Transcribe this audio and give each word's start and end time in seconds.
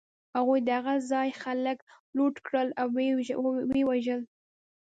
هغوی 0.37 0.59
د 0.63 0.69
هغه 0.79 0.93
ځای 1.11 1.29
خلک 1.43 1.77
لوټ 2.17 2.35
کړل 2.45 2.69
او 2.81 2.87
و 2.93 2.97
یې 3.79 3.83
وژل 3.89 4.21